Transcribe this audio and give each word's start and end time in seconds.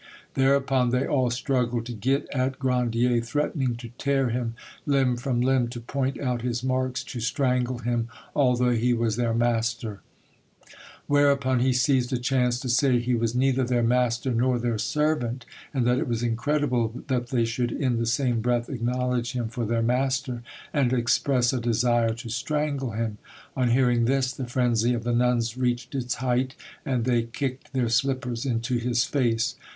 Thereupon 0.33 0.89
they 0.89 1.05
all 1.05 1.29
struggled 1.29 1.85
to 1.85 1.91
get 1.93 2.27
at 2.33 2.57
Grandier, 2.57 3.21
threatening 3.21 3.75
to 3.75 3.89
tear 3.99 4.29
him 4.29 4.55
limb 4.87 5.15
from 5.15 5.41
limb, 5.41 5.67
to 5.67 5.79
point 5.79 6.19
out 6.19 6.41
his 6.41 6.63
marks, 6.63 7.03
to 7.03 7.19
strangle 7.19 7.77
him 7.77 8.07
although 8.35 8.71
he 8.71 8.95
was 8.95 9.15
their 9.15 9.35
master; 9.35 10.01
whereupon 11.05 11.59
he 11.59 11.71
seized 11.71 12.11
a 12.11 12.17
chance 12.17 12.59
to 12.61 12.67
say 12.67 12.97
he 12.97 13.13
was 13.13 13.35
neither 13.35 13.63
their 13.63 13.83
master 13.83 14.31
nor 14.31 14.57
their 14.57 14.79
servant, 14.79 15.45
and 15.71 15.85
that 15.85 15.99
it 15.99 16.07
was 16.07 16.23
incredible 16.23 17.03
that 17.05 17.27
they 17.27 17.45
should 17.45 17.71
in 17.71 17.97
the 17.97 18.07
same 18.07 18.41
breath 18.41 18.71
acknowledge 18.71 19.33
him 19.33 19.49
for 19.49 19.65
their 19.67 19.83
master 19.83 20.41
and 20.73 20.93
express 20.93 21.53
a 21.53 21.61
desire 21.61 22.15
to 22.15 22.27
strangle 22.27 22.89
him: 22.93 23.19
on 23.55 23.69
hearing 23.69 24.05
this, 24.05 24.31
the 24.33 24.47
frenzy 24.47 24.95
of 24.95 25.03
the 25.03 25.13
nuns 25.13 25.57
reached 25.59 25.93
its 25.93 26.15
height, 26.15 26.55
and 26.87 27.05
they 27.05 27.21
kicked 27.21 27.71
their 27.73 27.87
slippers 27.87 28.47
into 28.47 28.77
his 28.79 29.03
face. 29.03 29.55